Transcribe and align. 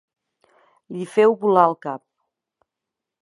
Li 0.95 1.05
feu 1.17 1.37
volar 1.43 1.65
el 1.73 1.77
cap. 1.87 2.03